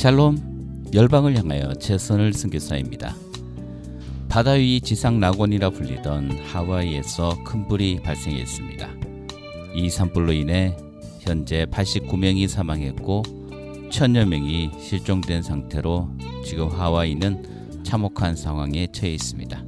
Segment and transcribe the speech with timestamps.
[0.00, 3.14] 샬롬 열방을 향하여 최선을 승교사입니다.
[4.30, 8.88] 바다 위 지상 낙원이라 불리던 하와이에서 큰 불이 발생했습니다.
[9.74, 10.74] 이 산불로 인해
[11.20, 13.24] 현재 89명이 사망했고
[13.90, 16.08] 천여 명이 실종된 상태로
[16.46, 19.62] 지금 하와이는 참혹한 상황에 처해 있습니다.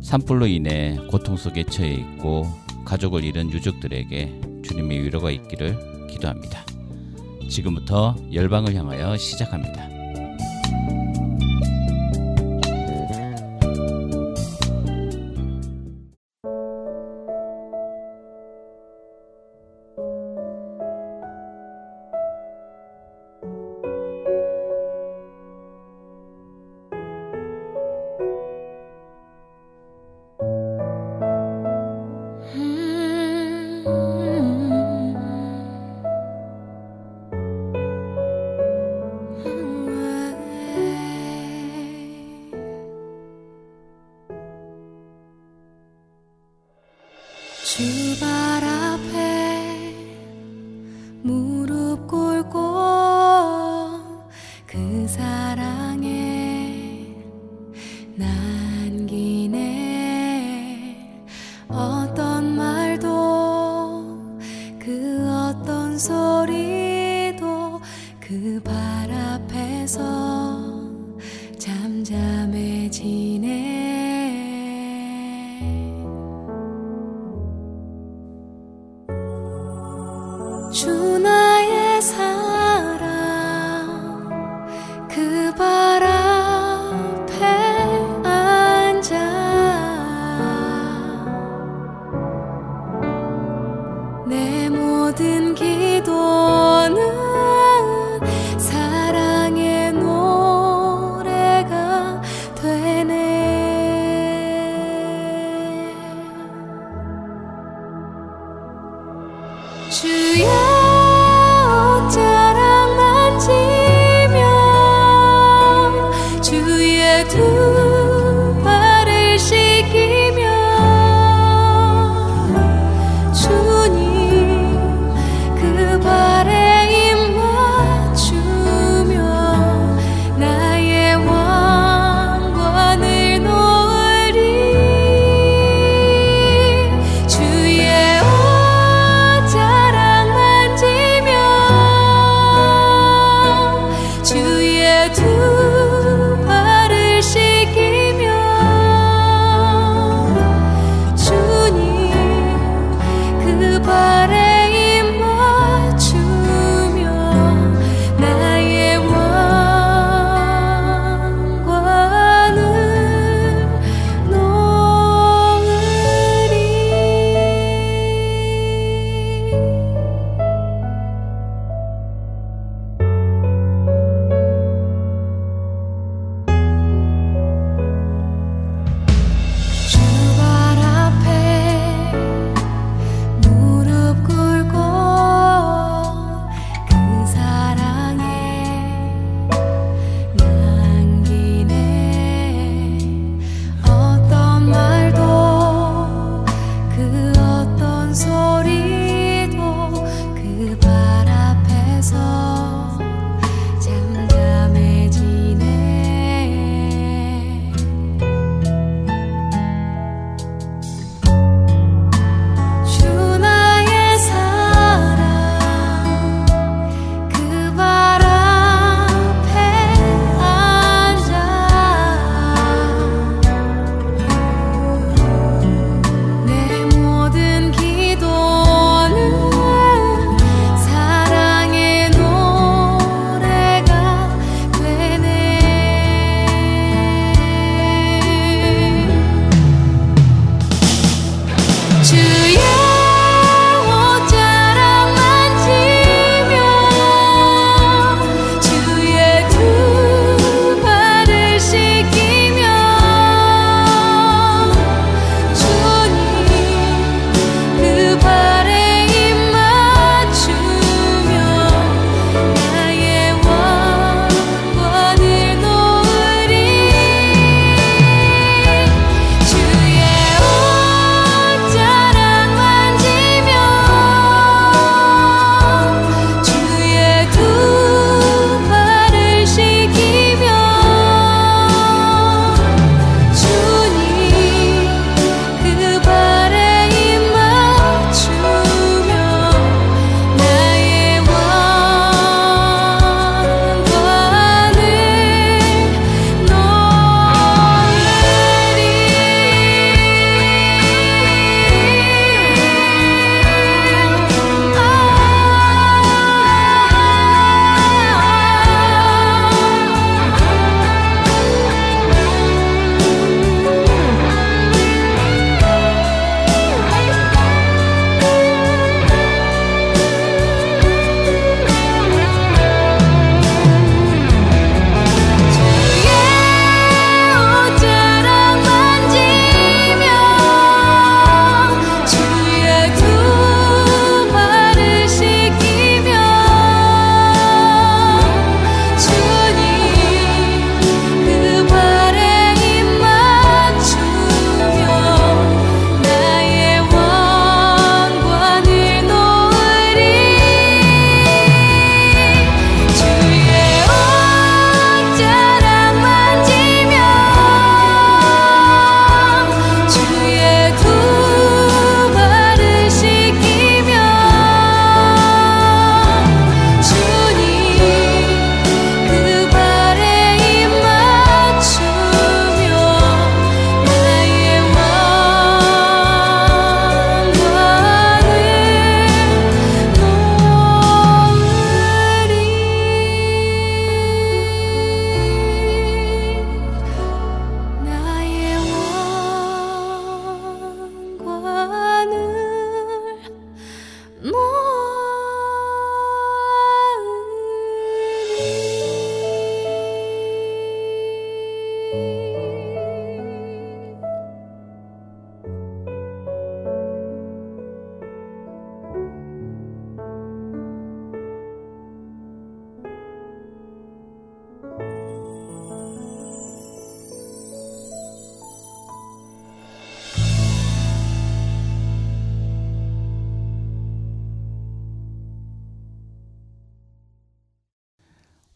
[0.00, 2.46] 산불로 인해 고통 속에 처해 있고
[2.84, 6.69] 가족을 잃은 유족들에게 주님의 위로가 있기를 기도합니다.
[7.50, 9.89] 지금부터 열방을 향하여 시작합니다.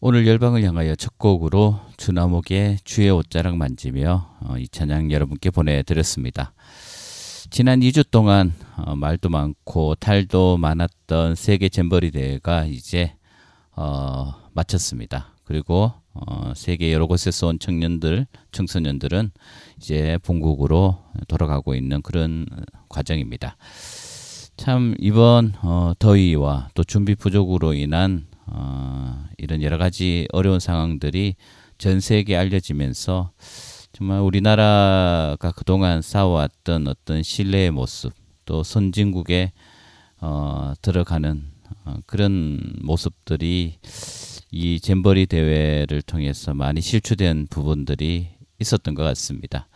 [0.07, 6.53] 오늘 열방을 향하여 첫 곡으로 주나목의 주의 옷자락 만지며 어, 이 찬양 여러분께 보내드렸습니다.
[7.49, 13.15] 지난 2주 동안 어, 말도 많고 탈도 많았던 세계 잼버리 대회가 이제
[13.75, 15.33] 어, 마쳤습니다.
[15.43, 19.31] 그리고 어, 세계 여러 곳에서 온 청년들, 청소년들은
[19.77, 22.45] 이제 본국으로 돌아가고 있는 그런
[22.89, 23.57] 과정입니다.
[24.55, 31.35] 참 이번 어, 더위와 또 준비 부족으로 인한 어, 이런 여러 가지 어려운 상황들이
[31.77, 33.31] 전 세계에 알려지면서
[33.91, 38.13] 정말 우리나라가 그동안 쌓아왔던 어떤 신뢰의 모습
[38.45, 39.53] 또 선진국에
[40.19, 41.43] 어, 들어가는
[41.85, 43.77] 어, 그런 모습들이
[44.51, 49.67] 이 잼버리 대회를 통해서 많이 실추된 부분들이 있었던 것 같습니다.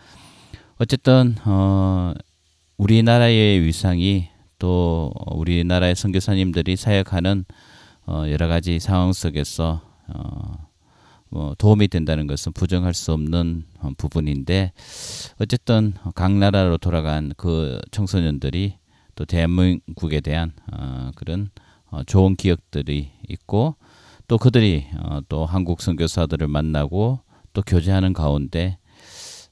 [0.77, 2.13] 어쨌든 어,
[2.77, 7.45] 우리나라의 위상이 또 우리나라의 선교사님들이 사역하는
[8.11, 10.67] 어, 여러 가지 상황 속에서 어,
[11.29, 14.71] 뭐 도움이 된다는 것은 부정할 수 없는 어, 부분인데
[15.39, 18.79] 어쨌든 각 나라로 돌아간 그 청소년들이
[19.13, 21.51] 또 대한민국에 대한 어, 그런
[21.91, 23.75] 어, 좋은 기억들이 있고
[24.27, 27.19] 또 그들이 어, 또 한국 선교사들을 만나고
[27.53, 28.79] 또 교제하는 가운데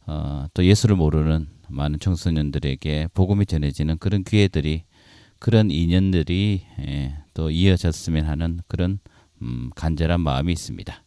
[0.07, 4.83] 어, 또 예수를 모르는 많은 청소년들에게 복음이 전해지는 그런 기회들이
[5.39, 8.99] 그런 인연들이 예, 또 이어졌으면 하는 그런
[9.41, 11.03] 음, 간절한 마음이 있습니다.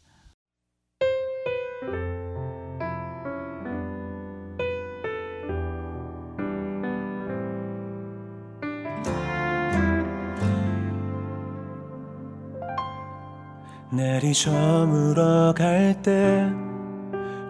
[13.93, 16.49] 내리 저물어 갈 때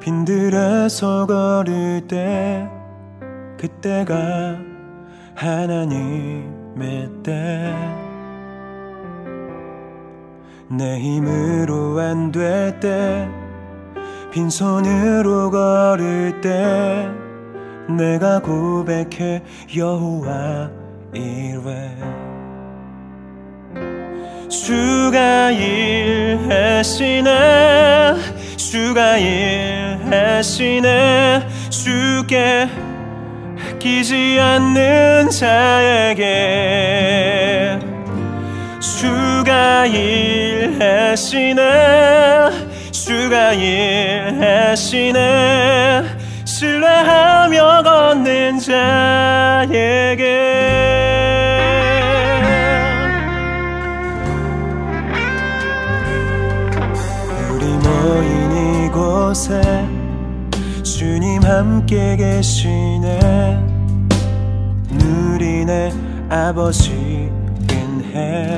[0.00, 2.66] 빈들에서 걸을 때
[3.58, 4.58] 그때가
[5.34, 7.08] 하나님 의
[10.68, 13.28] 때내 힘으로 안 될 때
[14.32, 17.08] 빈손으로 걸을 때
[17.88, 19.42] 내가 고백해
[19.76, 20.70] 여호와
[21.12, 21.96] 이래
[24.48, 27.28] 주가 일하시네
[28.56, 30.78] 주가 일하시네
[31.70, 32.68] 주께
[33.80, 36.28] 끼지 않는 자에게
[38.78, 41.60] 주가 일하시네
[42.92, 45.20] 주가 일하시네.
[46.44, 50.24] 신뢰하며 걷는 자에게
[57.50, 59.60] 우리 모인 이곳에
[60.82, 62.79] 주님 함께 계시네
[65.70, 65.92] 누리네
[66.28, 67.30] 아버지
[68.12, 68.56] 해.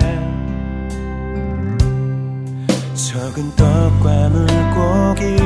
[2.95, 5.37] 적은 떡과 물고기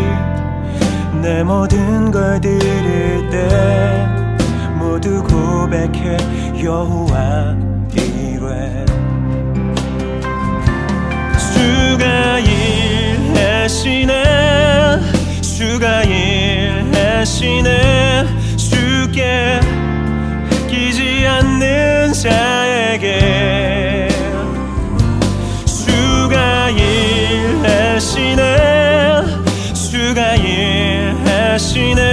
[1.21, 4.07] 내 모든 걸 드릴 때
[4.79, 6.17] 모두 고백해
[6.63, 7.57] 여호와
[7.93, 8.85] 이래
[11.37, 14.13] 주가 일하시네
[15.43, 17.67] 주가 일하시네.
[18.57, 19.61] 주께
[21.27, 24.09] 않는 자에게
[25.65, 28.43] 주가 일하시네
[29.75, 32.07] 주가 일하시네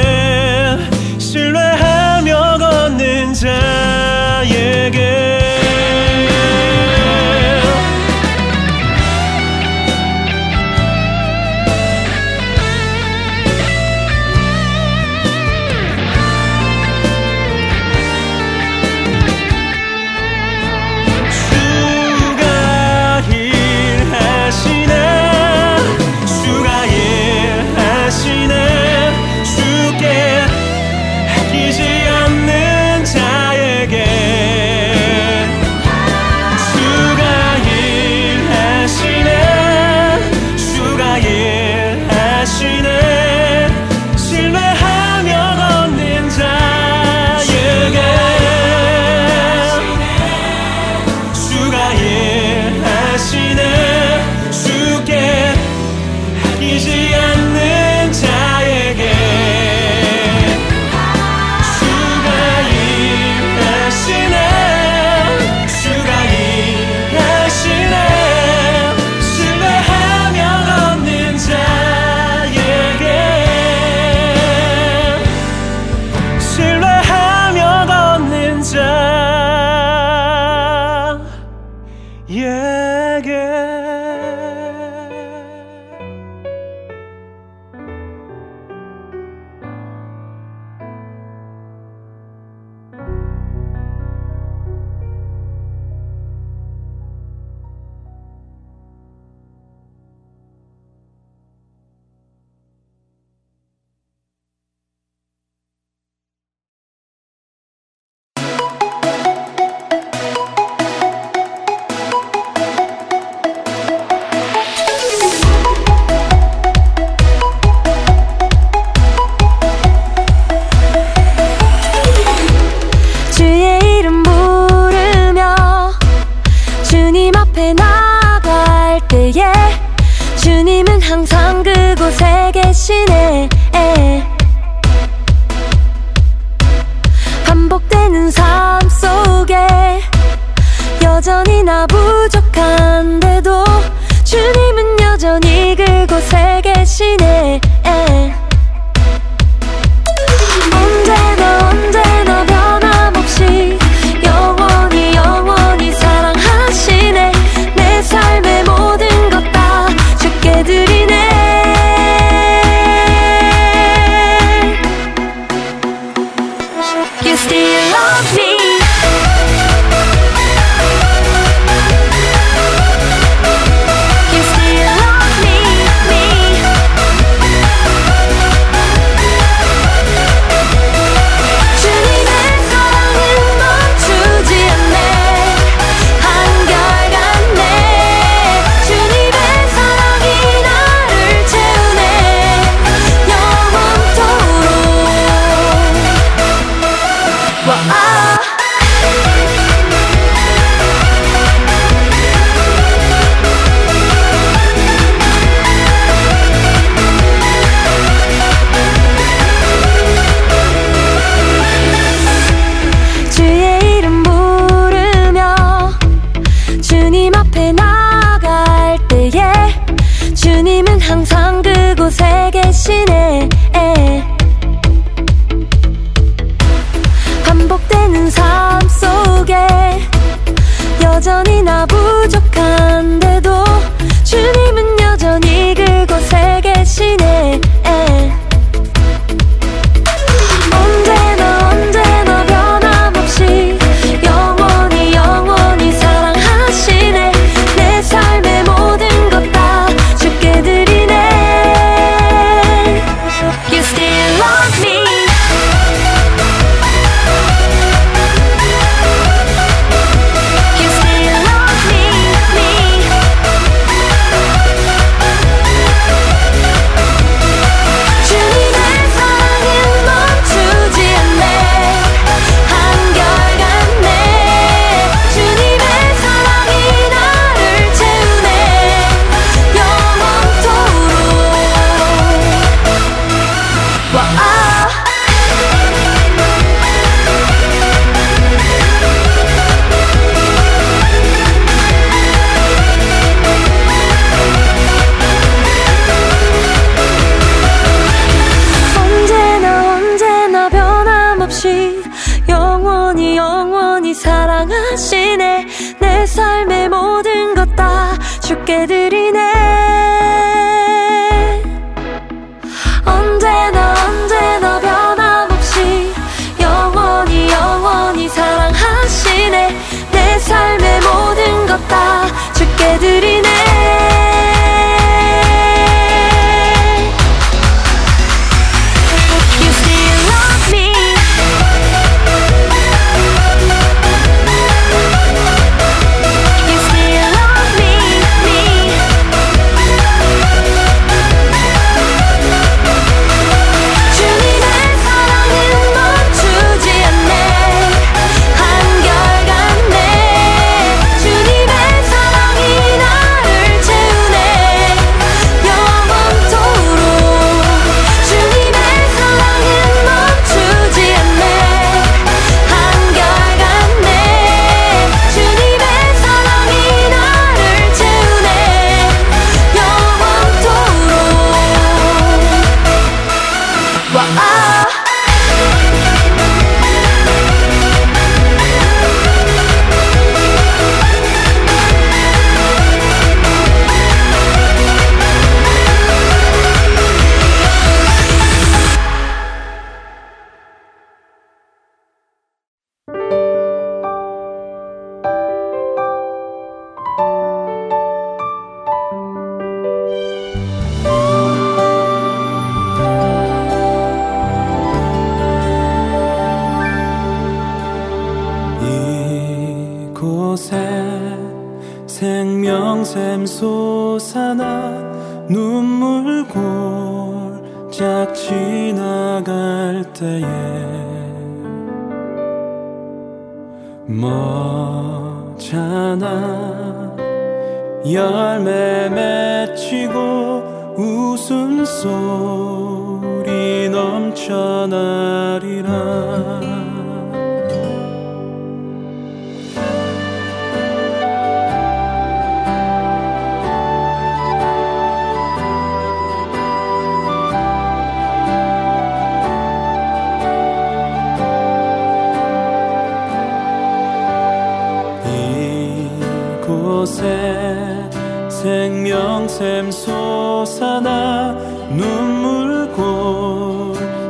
[457.04, 458.10] 곳에
[458.50, 461.52] 생명샘 솟아나
[461.90, 462.94] 눈물골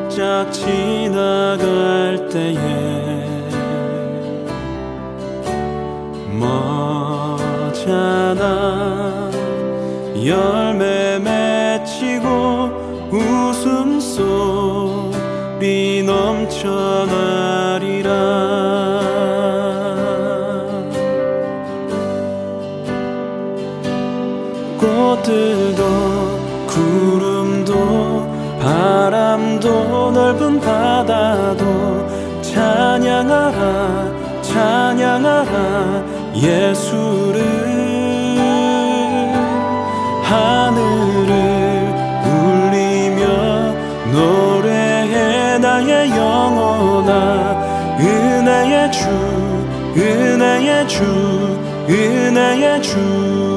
[0.10, 2.58] 짝 지나갈 때에
[7.30, 8.42] 멋잖아
[10.26, 12.72] 열매 맺히고
[13.92, 15.14] 웃음소리
[16.04, 17.33] 넘쳐나
[33.24, 36.04] 찬양하라 찬양하라
[36.36, 37.42] 예수를.
[40.24, 41.32] 하늘을
[42.28, 43.24] 울리며
[44.12, 47.14] 노래해 나의 영혼아.
[48.00, 49.08] 은혜의 주
[49.96, 51.04] 은혜의 주
[51.88, 53.53] 은혜의 주.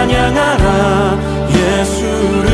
[0.00, 1.18] 찬양하라.
[1.52, 2.49] 예수를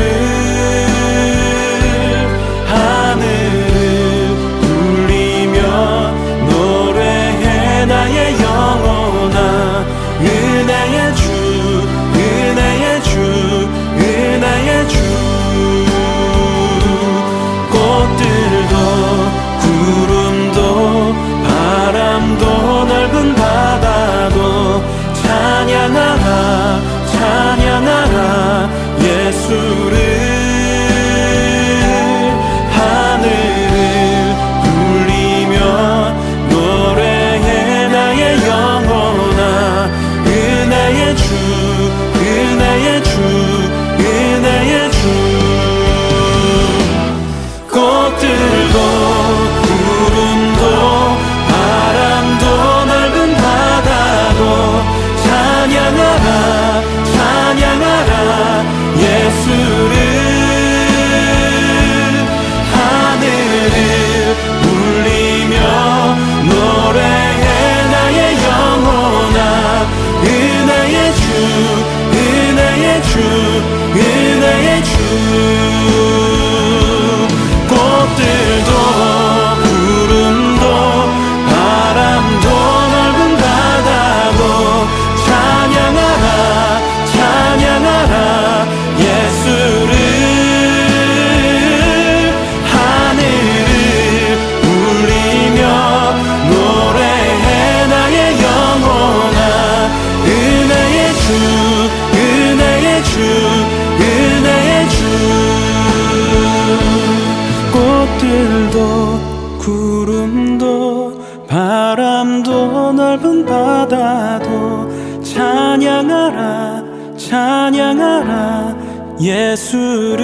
[119.57, 120.21] 예수를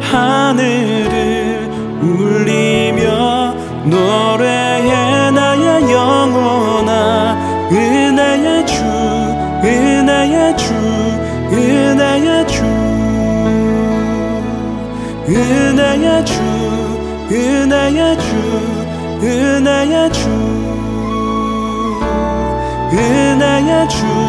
[0.00, 1.68] 하늘을
[2.00, 3.54] 울리며
[3.86, 8.84] 노래해 나의 영혼아 은혜의 주
[9.64, 10.72] 은혜의 주
[11.52, 12.62] 은혜의 주
[15.28, 16.40] 은혜의 주
[17.32, 18.30] 은혜의 주
[19.22, 20.28] 은혜의 주
[22.92, 24.20] 은혜의 주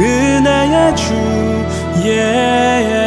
[0.00, 1.47] 은혜의 주.
[2.08, 2.97] yeah.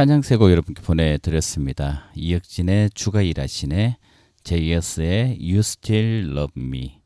[0.00, 2.10] 찬양 세곡 여러분께 보내드렸습니다.
[2.14, 3.98] 이혁진의 주가 일하시네,
[4.44, 7.02] 제이어스의 You Still Love Me,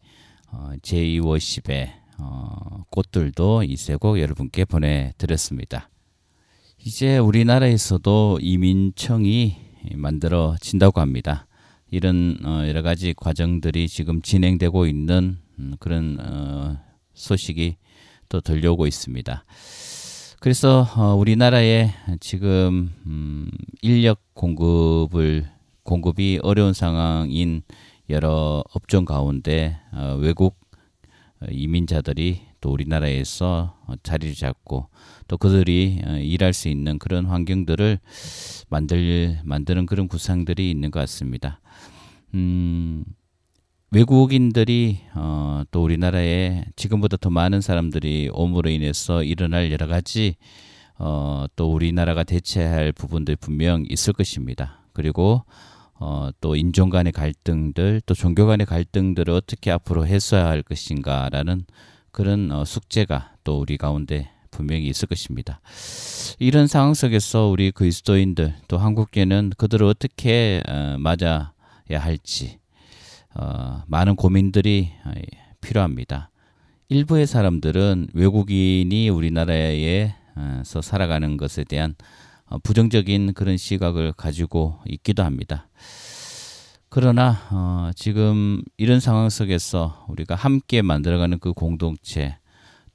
[0.53, 5.91] 어, 제이 워십의 어, 꽃들도 이 세 곡 여러분께 보내드렸습니다.
[6.87, 9.57] 이제 우리나라에서도 이민청이
[9.97, 11.49] 만들어진다고 합니다.
[11.91, 16.79] 이런 어, 여러 가지 과정들이 지금 진행되고 있는 음, 그런 어,
[17.15, 17.75] 소식이
[18.29, 19.45] 또 들려오고 있습니다.
[20.45, 21.89] 그래서 어, 우리나라에
[22.21, 23.49] 지금 음,
[23.81, 25.49] 인력 공급을
[25.85, 27.63] 공급이 어려운 상황인
[28.11, 30.61] 여러 업종 가운데 어, 외국
[31.49, 34.91] 이민자들이 또 우리나라에서 자리를 잡고
[35.29, 37.99] 또 그들이 어, 일할 수 있는 그런 환경들을
[38.69, 41.59] 만들 만드는 그런 구상들이 있는 것 같습니다.
[42.35, 43.03] 음,
[43.95, 50.35] 외국인들이 어, 또 우리나라에 지금보다 더 많은 사람들이 옴으로 인해서 일어날 여러 가지
[50.99, 54.81] 어, 또 우리나라가 대체할 부분들 분명 있을 것입니다.
[54.93, 55.45] 그리고
[56.01, 61.65] 어, 또 인종 간의 갈등들, 또 종교 간의 갈등들을 어떻게 앞으로 해소할 것인가라는
[62.11, 65.61] 그런 어, 숙제가 또 우리 가운데 분명히 있을 것입니다.
[66.41, 71.53] 이런 상황 속에서 우리 그리스도인들 또 한국계는 그들을 어떻게 어, 맞아야
[72.01, 72.59] 할지
[73.35, 75.13] 어, 많은 고민들이 어,
[75.61, 76.31] 필요합니다.
[76.89, 81.95] 일부의 사람들은 외국인이 우리나라에서 살아가는 것에 대한
[82.47, 85.69] 어, 부정적인 그런 시각을 가지고 있기도 합니다.
[86.89, 92.37] 그러나 어, 지금 이런 상황 속에서 우리가 함께 만들어가는 그 공동체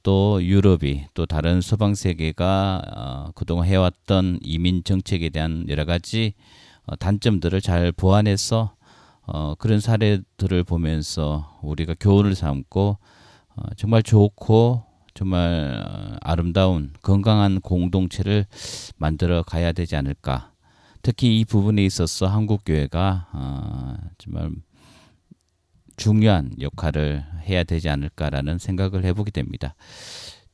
[0.02, 6.32] 또 유럽이 또 다른 서방 세계가 어, 그동안 해왔던 이민 정책에 대한 여러 가지
[6.86, 8.74] 어, 단점들을 잘 보완해서
[9.26, 12.98] 어, 그런 사례들을 보면서 우리가 교훈을 삼고
[13.56, 18.46] 어, 정말 좋고 정말 어, 아름다운 건강한 공동체를
[18.96, 20.52] 만들어 가야 되지 않을까.
[21.02, 24.50] 특히 이 부분에 있어서 한국 교회가 어, 정말
[25.96, 29.74] 중요한 역할을 해야 되지 않을까라는 생각을 해보게 됩니다.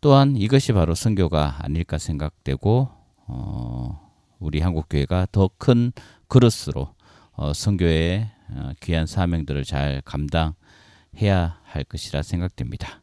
[0.00, 2.88] 또한 이것이 바로 선교가 아닐까 생각되고
[3.28, 5.92] 어, 우리 한국 교회가 더 큰
[6.28, 6.95] 그릇으로
[7.36, 13.02] 어, 선교의 어, 귀한 사명들을 잘 감당해야 할 것이라 생각됩니다.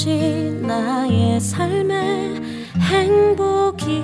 [0.00, 2.40] 것이 나의 삶의
[2.80, 4.00] 행복이라오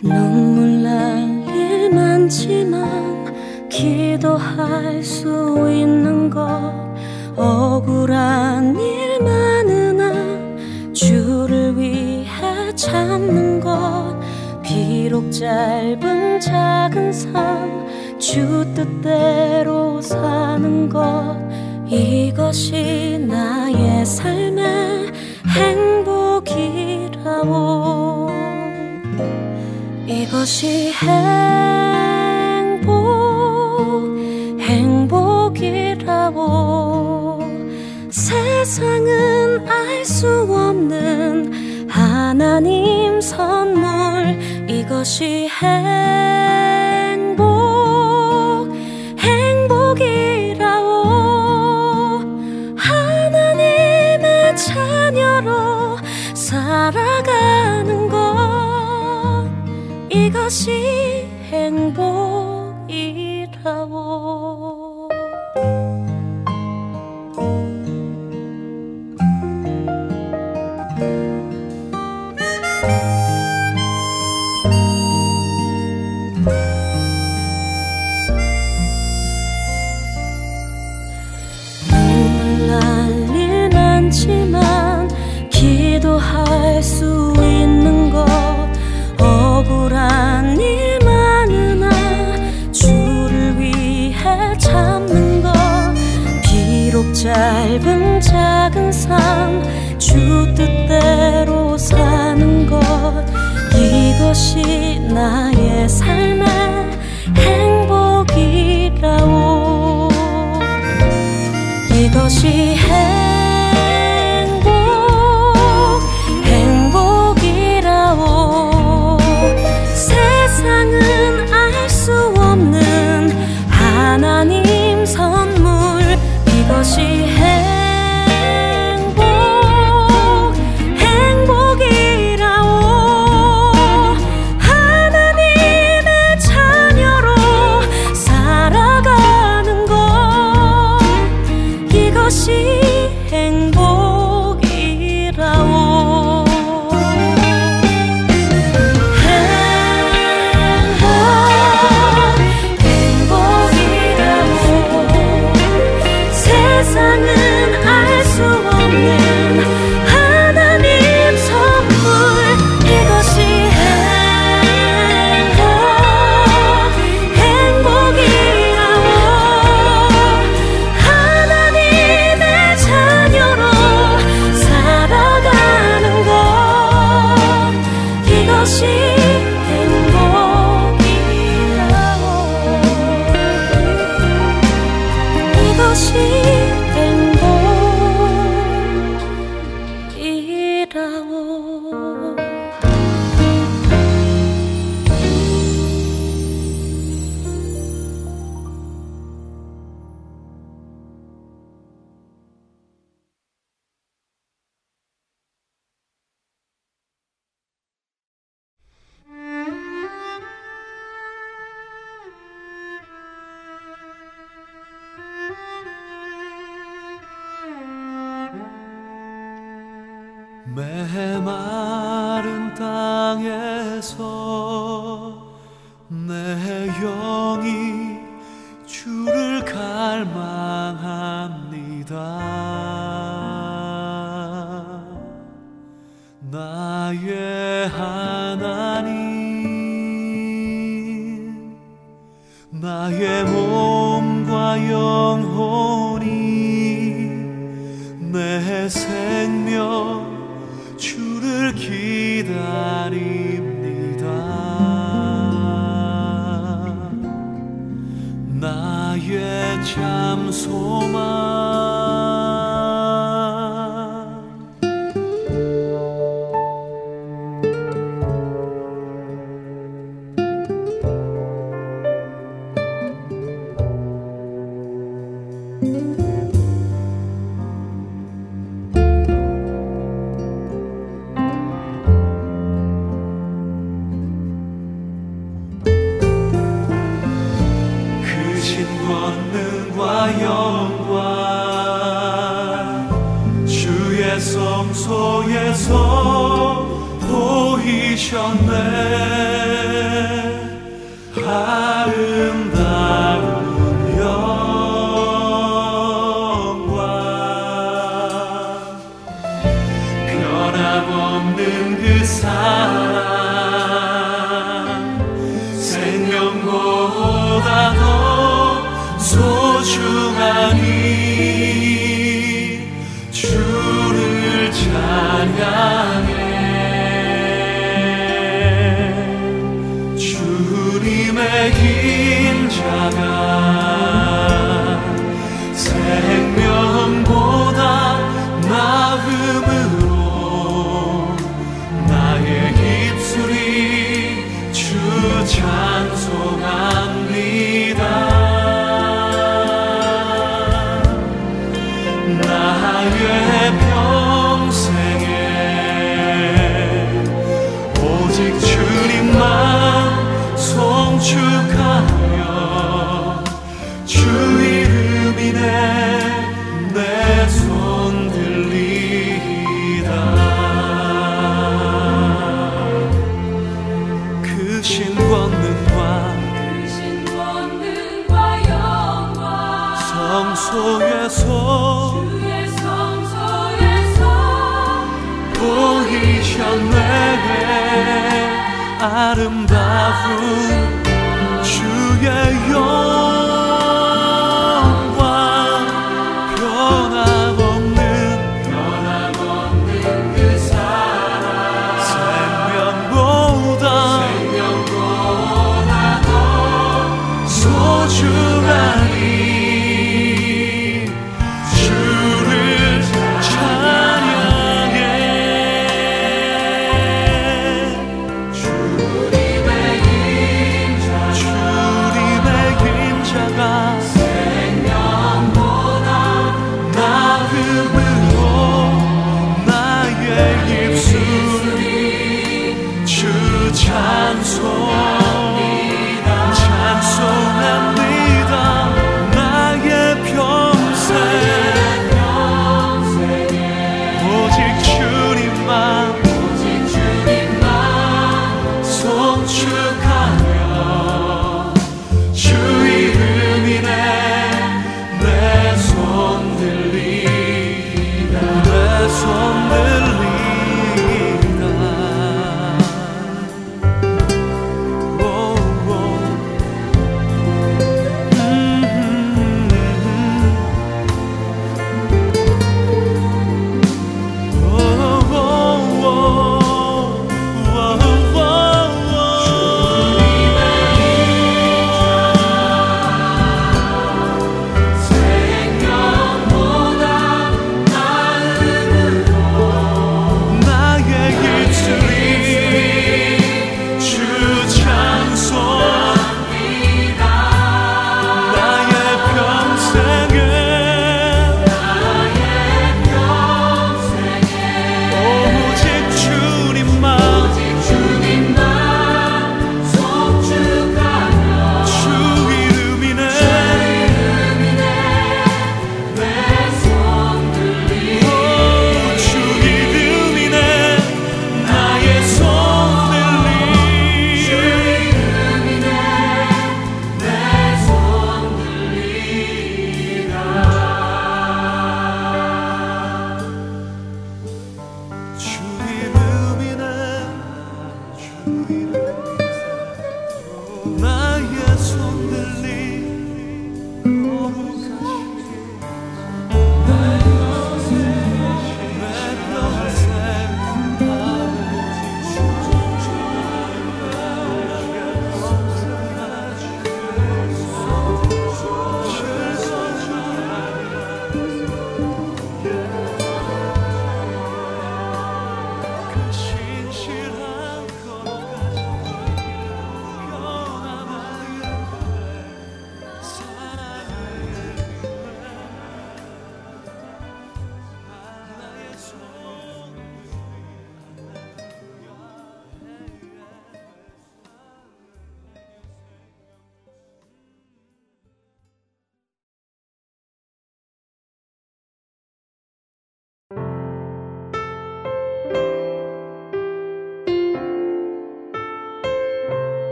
[0.00, 6.72] 눈물 날 일 많지만 기도할 수 있는 것
[7.36, 10.14] 억울한 일 많으나
[10.94, 14.16] 주를 위해 참는 것.
[14.62, 17.76] 비록 짧은 작은 삶
[18.18, 21.25] 주 뜻대로 사는 것
[22.46, 25.10] 이것이 나의 삶의
[26.46, 27.50] 행복이라오
[30.06, 30.92] 이것이
[32.62, 32.86] 행복,
[34.60, 36.38] 행복이라고.
[38.10, 44.38] 세상은 알 수 없는 하나님 선물.
[44.70, 46.75] 이것이 행복,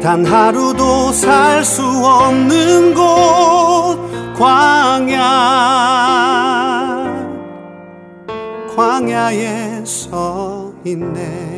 [0.00, 3.98] 단 하루도 살 수 없는 곳
[4.38, 5.18] 광야.
[8.76, 11.57] 광야에 서 있네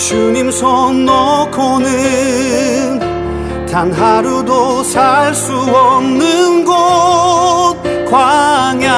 [0.00, 2.98] 주님 손 놓고는
[3.70, 7.76] 단 하루도 살 수 없는 곳
[8.10, 8.88] 광야.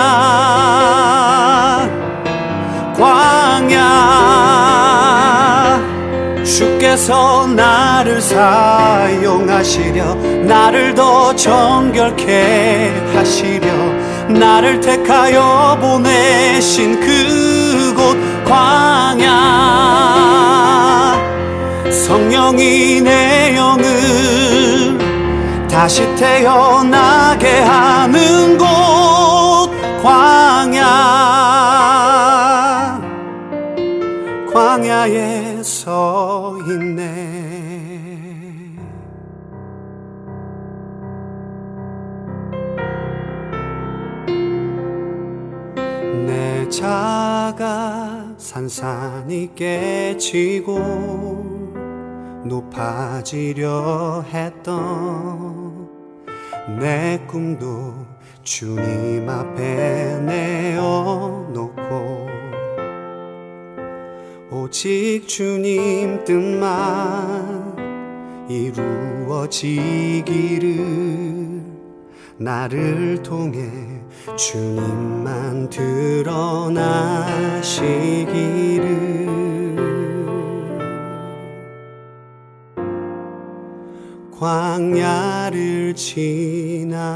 [2.97, 3.83] 광야.
[6.45, 10.15] 주께서 나를 사용하시려
[10.47, 13.69] 나를 더 정결케 하시려
[14.29, 20.12] 나를 택하여 보내신 그곳 광야
[22.43, 24.99] 성령이 내 영을
[25.71, 28.67] 다시 태어나게 하는 곳
[30.03, 30.81] 광야.
[34.53, 37.13] 광야에 서 있네.
[46.27, 51.42] 내 자가 산산이 깨지고
[52.45, 55.89] 높아지려 했던
[56.81, 57.95] 내 꿈도
[58.43, 61.83] 주님 앞에 내어놓고
[64.51, 67.77] 오직 주님 뜻만
[68.49, 69.63] 이루어지기를
[72.39, 73.71] 나를 통해
[74.37, 77.13] 주님만 드러나시기를
[84.43, 87.13] 광야를 지나며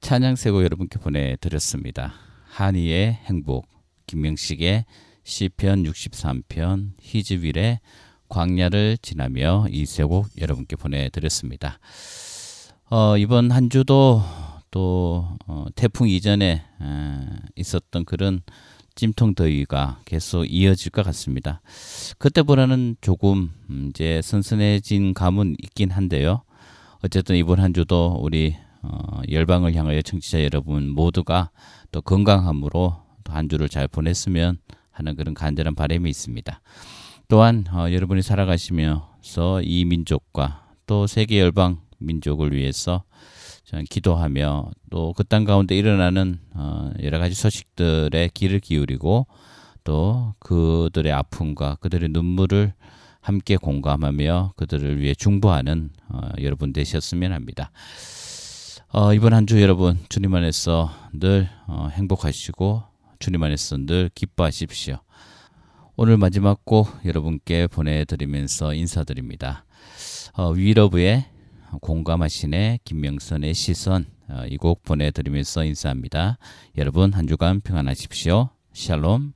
[0.00, 2.14] 찬양 세고 여러분께 보내드렸습니다.
[2.46, 3.79] 한이의 행복,
[4.10, 4.86] 김명식의
[5.22, 7.78] 시편 63편, 희즈윌의
[8.28, 11.78] 광야를 지나며 이세곡 여러분께 보내드렸습니다.
[12.90, 14.20] 어, 이번 한 주도
[14.72, 16.62] 또 어, 태풍 이전에 에,
[17.54, 18.42] 있었던 그런
[18.96, 21.60] 찜통 더위가 계속 이어질 것 같습니다.
[22.18, 26.42] 그때보다는 조금 음, 이제 선선해진 감은 있긴 한데요.
[27.04, 31.50] 어쨌든 이번 한 주도 우리 어, 열방을 향하여 청취자 여러분 모두가
[31.92, 34.58] 또 건강함으로 또 한 주를 잘 보냈으면
[34.90, 36.60] 하는 그런 간절한 바람이 있습니다.
[37.28, 43.04] 또한 어, 여러분이 살아가시면서 이 민족과 또 세계 열방 민족을 위해서
[43.88, 49.28] 기도하며 또 그 땅 가운데 일어나는 어, 여러 가지 소식들에 귀를 기울이고
[49.84, 52.74] 또 그들의 아픔과 그들의 눈물을
[53.20, 57.70] 함께 공감하며 그들을 위해 중보하는 어, 여러분 되셨으면 합니다.
[58.92, 62.89] 어, 이번 한 주 여러분 주님 안에서 늘 어, 행복하시고
[63.20, 64.96] 주님 안에서 늘 기뻐하십시오.
[65.94, 69.66] 오늘 마지막 곡 여러분께 보내드리면서 인사드립니다.
[70.32, 71.26] 어, 위러브의
[71.82, 76.38] 공감하시네 김명선의 시선 어, 이곡 보내드리면서 인사합니다.
[76.78, 78.48] 여러분 한 주간 평안하십시오.
[78.72, 79.34] 샬롬.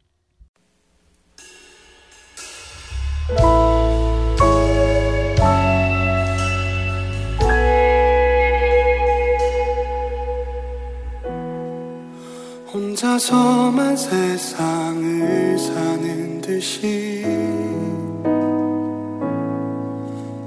[13.05, 17.23] 혼자서만 세상을 사는 듯이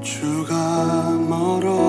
[0.01, 1.87] 주가 멀어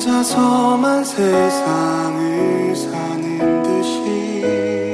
[0.00, 4.89] 혼자서만 세상을 사는 듯이